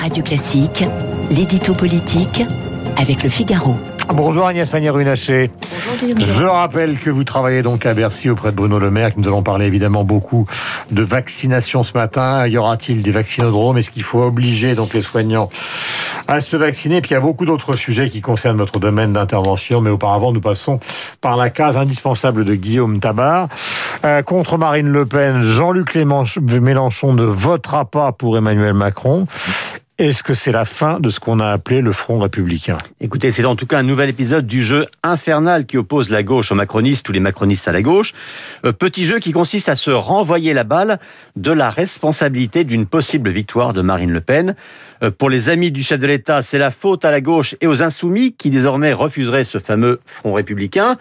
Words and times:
Radio 0.00 0.22
Classique, 0.22 0.84
l'édito 1.28 1.74
politique 1.74 2.42
avec 2.96 3.24
le 3.24 3.28
Figaro. 3.28 3.74
Bonjour 4.14 4.46
Agnès 4.46 4.68
Pannier-Runacher. 4.68 5.50
Je 6.18 6.44
rappelle 6.44 6.98
que 6.98 7.10
vous 7.10 7.24
travaillez 7.24 7.62
donc 7.62 7.84
à 7.84 7.94
Bercy 7.94 8.30
auprès 8.30 8.52
de 8.52 8.56
Bruno 8.56 8.78
Le 8.78 8.90
Maire, 8.90 9.14
que 9.14 9.20
nous 9.20 9.26
allons 9.26 9.42
parler 9.42 9.66
évidemment 9.66 10.04
beaucoup 10.04 10.46
de 10.90 11.02
vaccination 11.02 11.82
ce 11.82 11.92
matin. 11.92 12.46
Y 12.46 12.56
aura-t-il 12.56 13.02
des 13.02 13.10
vaccinodromes? 13.10 13.76
Est-ce 13.76 13.90
qu'il 13.90 14.04
faut 14.04 14.22
obliger 14.22 14.74
donc 14.74 14.94
les 14.94 15.00
soignants 15.00 15.50
à 16.26 16.40
se 16.40 16.56
vacciner? 16.56 17.00
Puis 17.00 17.10
il 17.10 17.14
y 17.14 17.16
a 17.16 17.20
beaucoup 17.20 17.44
d'autres 17.44 17.76
sujets 17.76 18.08
qui 18.08 18.20
concernent 18.20 18.56
votre 18.56 18.78
domaine 18.78 19.12
d'intervention, 19.12 19.80
mais 19.80 19.90
auparavant 19.90 20.32
nous 20.32 20.40
passons 20.40 20.80
par 21.20 21.36
la 21.36 21.50
case 21.50 21.76
indispensable 21.76 22.44
de 22.44 22.54
Guillaume 22.54 23.00
Tabar. 23.00 23.48
Euh, 24.04 24.22
contre 24.22 24.58
Marine 24.58 24.88
Le 24.88 25.04
Pen, 25.06 25.42
Jean-Luc 25.42 25.96
Mélenchon 25.96 27.12
ne 27.12 27.24
votera 27.24 27.84
pas 27.84 28.12
pour 28.12 28.38
Emmanuel 28.38 28.74
Macron. 28.74 29.26
Est-ce 29.98 30.22
que 30.22 30.32
c'est 30.32 30.52
la 30.52 30.64
fin 30.64 31.00
de 31.00 31.08
ce 31.08 31.18
qu'on 31.18 31.40
a 31.40 31.48
appelé 31.48 31.80
le 31.80 31.90
Front 31.90 32.20
républicain? 32.20 32.78
Écoutez, 33.00 33.32
c'est 33.32 33.44
en 33.44 33.56
tout 33.56 33.66
cas 33.66 33.80
un 33.80 33.82
nouvel 33.82 34.08
épisode 34.08 34.46
du 34.46 34.62
jeu 34.62 34.86
infernal 35.02 35.66
qui 35.66 35.76
oppose 35.76 36.08
la 36.08 36.22
gauche 36.22 36.52
aux 36.52 36.54
macronistes 36.54 37.08
ou 37.08 37.12
les 37.12 37.18
macronistes 37.18 37.66
à 37.66 37.72
la 37.72 37.82
gauche. 37.82 38.14
Euh, 38.64 38.70
petit 38.70 39.04
jeu 39.04 39.18
qui 39.18 39.32
consiste 39.32 39.68
à 39.68 39.74
se 39.74 39.90
renvoyer 39.90 40.54
la 40.54 40.62
balle 40.62 41.00
de 41.34 41.50
la 41.50 41.68
responsabilité 41.68 42.62
d'une 42.62 42.86
possible 42.86 43.28
victoire 43.30 43.72
de 43.72 43.82
Marine 43.82 44.12
Le 44.12 44.20
Pen. 44.20 44.54
Euh, 45.02 45.10
pour 45.10 45.30
les 45.30 45.48
amis 45.48 45.72
du 45.72 45.82
chef 45.82 45.98
de 45.98 46.06
l'État, 46.06 46.42
c'est 46.42 46.58
la 46.58 46.70
faute 46.70 47.04
à 47.04 47.10
la 47.10 47.20
gauche 47.20 47.56
et 47.60 47.66
aux 47.66 47.82
insoumis 47.82 48.34
qui 48.34 48.50
désormais 48.50 48.92
refuseraient 48.92 49.42
ce 49.42 49.58
fameux 49.58 49.98
Front 50.06 50.32
républicain. 50.32 50.96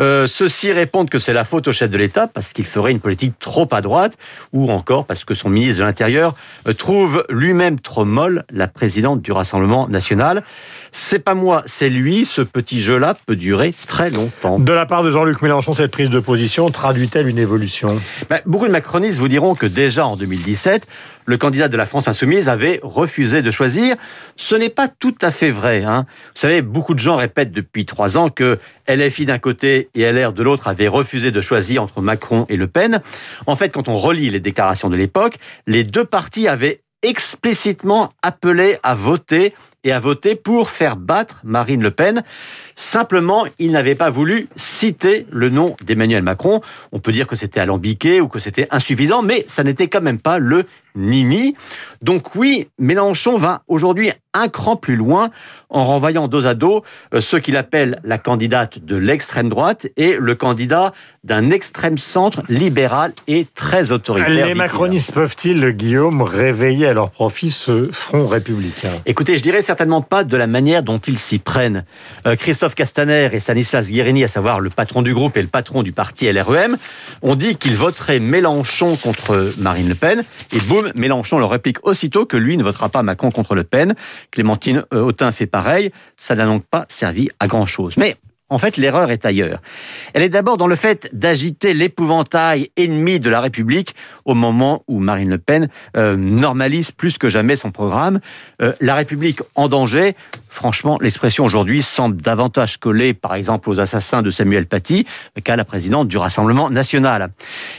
Euh, 0.00 0.26
ceux-ci 0.26 0.72
répondent 0.72 1.10
que 1.10 1.18
c'est 1.18 1.34
la 1.34 1.44
faute 1.44 1.68
au 1.68 1.72
chef 1.72 1.90
de 1.90 1.98
l'État 1.98 2.26
parce 2.26 2.54
qu'il 2.54 2.64
ferait 2.64 2.92
une 2.92 3.00
politique 3.00 3.38
trop 3.38 3.68
à 3.72 3.82
droite 3.82 4.16
ou 4.54 4.70
encore 4.70 5.04
parce 5.04 5.26
que 5.26 5.34
son 5.34 5.50
ministre 5.50 5.80
de 5.80 5.84
l'Intérieur 5.84 6.34
trouve 6.78 7.26
lui-même 7.28 7.78
trop 7.78 8.06
molle 8.06 8.37
la 8.50 8.68
présidente 8.68 9.22
du 9.22 9.32
Rassemblement 9.32 9.88
national. 9.88 10.42
C'est 10.90 11.18
pas 11.18 11.34
moi, 11.34 11.62
c'est 11.66 11.88
lui. 11.90 12.24
Ce 12.24 12.40
petit 12.40 12.80
jeu-là 12.80 13.14
peut 13.26 13.36
durer 13.36 13.74
très 13.86 14.10
longtemps. 14.10 14.58
De 14.58 14.72
la 14.72 14.86
part 14.86 15.02
de 15.02 15.10
Jean-Luc 15.10 15.42
Mélenchon, 15.42 15.72
cette 15.72 15.90
prise 15.90 16.10
de 16.10 16.20
position 16.20 16.70
traduit-elle 16.70 17.28
une 17.28 17.38
évolution? 17.38 18.00
Ben, 18.30 18.40
Beaucoup 18.46 18.66
de 18.66 18.72
macronistes 18.72 19.18
vous 19.18 19.28
diront 19.28 19.54
que 19.54 19.66
déjà 19.66 20.06
en 20.06 20.16
2017, 20.16 20.86
le 21.28 21.36
candidat 21.36 21.68
de 21.68 21.76
la 21.76 21.84
France 21.84 22.08
insoumise 22.08 22.48
avait 22.48 22.80
refusé 22.82 23.42
de 23.42 23.50
choisir. 23.50 23.96
Ce 24.36 24.54
n'est 24.54 24.70
pas 24.70 24.88
tout 24.88 25.14
à 25.20 25.30
fait 25.30 25.50
vrai. 25.50 25.84
Hein. 25.84 26.06
Vous 26.34 26.40
savez, 26.40 26.62
beaucoup 26.62 26.94
de 26.94 26.98
gens 26.98 27.16
répètent 27.16 27.52
depuis 27.52 27.84
trois 27.84 28.16
ans 28.16 28.30
que 28.30 28.58
LFI 28.88 29.26
d'un 29.26 29.38
côté 29.38 29.90
et 29.94 30.10
LR 30.10 30.32
de 30.32 30.42
l'autre 30.42 30.68
avaient 30.68 30.88
refusé 30.88 31.30
de 31.30 31.40
choisir 31.42 31.82
entre 31.82 32.00
Macron 32.00 32.46
et 32.48 32.56
Le 32.56 32.66
Pen. 32.66 33.02
En 33.46 33.56
fait, 33.56 33.68
quand 33.68 33.88
on 33.88 33.96
relit 33.96 34.30
les 34.30 34.40
déclarations 34.40 34.88
de 34.88 34.96
l'époque, 34.96 35.36
les 35.66 35.84
deux 35.84 36.06
partis 36.06 36.48
avaient 36.48 36.80
explicitement 37.02 38.12
appelé 38.22 38.78
à 38.82 38.94
voter 38.94 39.54
et 39.84 39.92
à 39.92 40.00
voter 40.00 40.34
pour 40.34 40.70
faire 40.70 40.96
battre 40.96 41.40
Marine 41.44 41.82
Le 41.82 41.90
Pen. 41.90 42.22
Simplement, 42.74 43.44
il 43.58 43.72
n'avait 43.72 43.94
pas 43.94 44.10
voulu 44.10 44.48
citer 44.54 45.26
le 45.30 45.50
nom 45.50 45.76
d'Emmanuel 45.84 46.22
Macron. 46.22 46.60
On 46.92 47.00
peut 47.00 47.12
dire 47.12 47.26
que 47.26 47.36
c'était 47.36 47.60
alambiqué 47.60 48.20
ou 48.20 48.28
que 48.28 48.38
c'était 48.38 48.68
insuffisant, 48.70 49.22
mais 49.22 49.44
ça 49.48 49.64
n'était 49.64 49.88
quand 49.88 50.00
même 50.00 50.20
pas 50.20 50.38
le 50.38 50.64
Nimi. 50.94 51.54
Donc 52.02 52.34
oui, 52.34 52.68
Mélenchon 52.78 53.36
va 53.36 53.62
aujourd'hui 53.68 54.12
un 54.34 54.48
cran 54.48 54.76
plus 54.76 54.96
loin 54.96 55.30
en 55.70 55.84
renvoyant 55.84 56.28
dos 56.28 56.46
à 56.46 56.54
dos 56.54 56.82
euh, 57.14 57.20
ce 57.20 57.36
qu'il 57.36 57.56
appelle 57.56 58.00
la 58.04 58.18
candidate 58.18 58.78
de 58.78 58.96
l'extrême 58.96 59.48
droite 59.48 59.88
et 59.96 60.16
le 60.18 60.34
candidat 60.34 60.92
d'un 61.24 61.50
extrême 61.50 61.98
centre 61.98 62.42
libéral 62.48 63.12
et 63.26 63.46
très 63.54 63.90
autoritaire. 63.90 64.46
Les 64.46 64.54
macronistes 64.54 65.12
peuvent-ils, 65.12 65.72
Guillaume, 65.72 66.22
réveiller 66.22 66.86
à 66.86 66.92
leur 66.92 67.10
profit 67.10 67.50
ce 67.50 67.90
front 67.92 68.26
républicain? 68.26 68.92
Écoutez, 69.06 69.36
je 69.36 69.42
dirais 69.42 69.62
certainement 69.68 70.00
pas 70.00 70.24
de 70.24 70.34
la 70.34 70.46
manière 70.46 70.82
dont 70.82 70.96
ils 70.96 71.18
s'y 71.18 71.38
prennent. 71.38 71.84
Euh, 72.26 72.36
Christophe 72.36 72.74
Castaner 72.74 73.28
et 73.34 73.38
Stanislas 73.38 73.86
Guérini, 73.86 74.24
à 74.24 74.28
savoir 74.28 74.60
le 74.60 74.70
patron 74.70 75.02
du 75.02 75.12
groupe 75.12 75.36
et 75.36 75.42
le 75.42 75.48
patron 75.48 75.82
du 75.82 75.92
parti 75.92 76.24
LREM, 76.32 76.78
ont 77.20 77.34
dit 77.34 77.56
qu'ils 77.56 77.76
voteraient 77.76 78.18
Mélenchon 78.18 78.96
contre 78.96 79.52
Marine 79.58 79.90
Le 79.90 79.94
Pen 79.94 80.22
et 80.52 80.60
boum, 80.60 80.90
Mélenchon 80.94 81.38
leur 81.38 81.50
réplique 81.50 81.86
aussitôt 81.86 82.24
que 82.24 82.38
lui 82.38 82.56
ne 82.56 82.64
votera 82.64 82.88
pas 82.88 83.02
Macron 83.02 83.30
contre 83.30 83.54
Le 83.54 83.62
Pen. 83.62 83.94
Clémentine 84.30 84.84
euh, 84.94 85.02
Autain 85.02 85.32
fait 85.32 85.46
pareil. 85.46 85.92
Ça 86.16 86.34
n'a 86.34 86.46
donc 86.46 86.64
pas 86.64 86.86
servi 86.88 87.28
à 87.38 87.46
grand-chose. 87.46 87.98
Mais 87.98 88.16
en 88.50 88.58
fait, 88.58 88.76
l'erreur 88.76 89.10
est 89.10 89.26
ailleurs. 89.26 89.60
Elle 90.14 90.22
est 90.22 90.28
d'abord 90.30 90.56
dans 90.56 90.66
le 90.66 90.76
fait 90.76 91.10
d'agiter 91.12 91.74
l'épouvantail 91.74 92.70
ennemi 92.76 93.20
de 93.20 93.28
la 93.28 93.40
République 93.40 93.94
au 94.24 94.34
moment 94.34 94.84
où 94.88 95.00
Marine 95.00 95.28
Le 95.28 95.38
Pen 95.38 95.68
euh, 95.96 96.16
normalise 96.16 96.90
plus 96.90 97.18
que 97.18 97.28
jamais 97.28 97.56
son 97.56 97.70
programme. 97.70 98.20
Euh, 98.62 98.72
la 98.80 98.94
République 98.94 99.40
en 99.54 99.68
danger, 99.68 100.16
franchement, 100.48 100.98
l'expression 101.00 101.44
aujourd'hui 101.44 101.82
semble 101.82 102.22
davantage 102.22 102.78
coller, 102.78 103.12
par 103.12 103.34
exemple, 103.34 103.68
aux 103.68 103.80
assassins 103.80 104.22
de 104.22 104.30
Samuel 104.30 104.66
Paty 104.66 105.06
qu'à 105.44 105.56
la 105.56 105.64
présidente 105.64 106.08
du 106.08 106.16
Rassemblement 106.16 106.70
national. 106.70 107.30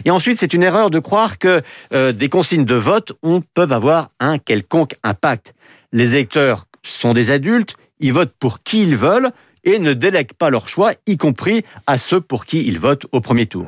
Et 0.06 0.12
ensuite, 0.12 0.40
c'est 0.40 0.53
une 0.53 0.63
erreur 0.63 0.91
de 0.91 1.00
croire 1.00 1.40
que 1.40 1.62
euh, 1.94 2.12
des 2.12 2.29
consignes 2.29 2.66
de 2.66 2.75
vote 2.75 3.13
peuvent 3.53 3.74
avoir 3.74 4.12
un 4.19 4.38
quelconque 4.38 4.96
impact. 5.03 5.53
Les 5.91 6.13
électeurs 6.13 6.68
sont 6.84 7.13
des 7.13 7.31
adultes, 7.31 7.75
ils 8.00 8.13
votent 8.13 8.34
pour 8.40 8.63
qui 8.63 8.84
ils 8.84 8.96
veulent, 8.96 9.31
et 9.64 9.80
ne 9.80 9.94
délèguent 9.94 10.34
pas 10.34 10.50
leur 10.50 10.70
choix, 10.70 10.94
y 11.08 11.18
compris 11.18 11.64
à 11.88 11.97
ceux 11.97 12.22
pour 12.22 12.46
qui 12.46 12.66
ils 12.66 12.80
votent 12.80 13.06
au 13.12 13.22
premier 13.22 13.46
tour. 13.46 13.68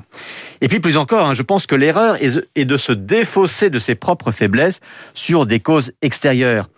Et 0.62 0.68
puis 0.68 0.80
plus 0.80 0.98
encore, 0.98 1.28
hein, 1.28 1.34
je 1.34 1.42
pense 1.42 1.66
que 1.66 1.76
l'erreur 1.76 2.18
est 2.22 2.66
de 2.66 2.78
se 2.78 2.92
défausser 2.92 3.70
de 3.70 3.80
ses 3.80 3.96
propres 3.96 4.32
faiblesses 4.32 4.80
sur 5.14 5.46
des 5.46 5.60
causes 5.60 5.94
extérieures 6.02 6.70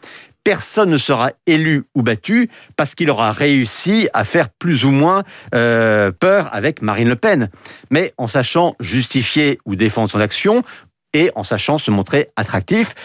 personne 0.44 0.90
ne 0.90 0.98
sera 0.98 1.32
élu 1.48 1.86
ou 1.96 2.04
battu 2.04 2.50
parce 2.76 2.96
qu'il 2.96 3.10
aura 3.10 3.32
réussi 3.32 4.10
à 4.14 4.24
faire 4.24 4.50
plus 4.50 4.86
ou 4.86 4.92
moins 4.92 5.24
euh, 5.56 6.12
peur 6.12 6.50
avec 6.54 6.82
Marine 6.82 7.10
Le 7.10 7.16
Pen. 7.16 7.50
Mais 7.90 8.14
en 8.18 8.28
sachant 8.28 8.76
justifier 8.80 9.60
ou 9.66 9.76
défendre 9.76 10.10
son 10.10 10.20
action 10.20 10.64
et 11.14 11.32
en 11.36 11.44
sachant 11.44 11.78
se 11.78 11.92
montrer 11.92 12.30
attractif. 12.36 12.96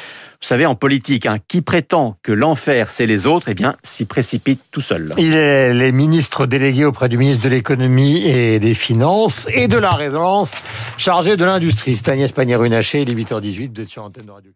Vous 0.41 0.47
savez, 0.47 0.67
en 0.67 0.77
politique, 0.77 1.27
hein, 1.27 1.39
qui 1.49 1.63
prétend 1.63 2.17
que 2.23 2.31
l'enfer, 2.31 2.91
c'est 2.91 3.07
les 3.07 3.27
autres, 3.27 3.49
eh 3.49 3.55
bien, 3.55 3.75
s'y 3.83 4.05
précipite 4.05 4.61
tout 4.71 4.81
seul. 4.81 5.13
Il 5.19 5.35
est 5.35 5.75
les 5.75 5.91
ministres 5.91 6.47
délégués 6.47 6.85
auprès 6.85 7.09
du 7.09 7.19
ministre 7.19 7.43
de 7.43 7.49
l'économie 7.49 8.25
et 8.25 8.61
des 8.61 8.75
finances 8.75 9.49
et 9.53 9.67
de 9.67 9.79
la 9.79 9.91
résonance 9.91 10.53
chargé 10.97 11.37
de 11.37 11.45
l'industrie. 11.45 11.97
C'est 11.97 12.09
Agnès 12.09 12.31
Pannier-Runacher, 12.31 13.03
il 13.03 13.11
est 13.11 13.15
8h18, 13.15 13.73
de 13.73 13.85
sur 13.85 14.05
Antenne 14.05 14.27
de 14.27 14.31
Radio 14.31 14.53